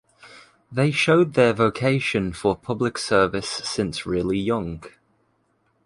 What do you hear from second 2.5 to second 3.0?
public